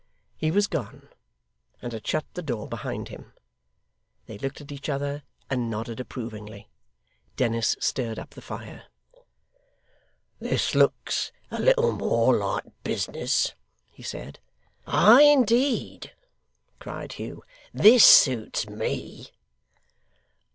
[0.35, 1.09] He was gone,
[1.79, 3.33] and had shut the door behind him.
[4.25, 6.71] They looked at each other, and nodded approvingly:
[7.35, 8.85] Dennis stirred up the fire.
[10.39, 13.53] 'This looks a little more like business!'
[13.91, 14.39] he said.
[14.87, 16.13] 'Ay, indeed!'
[16.79, 19.27] cried Hugh; 'this suits me!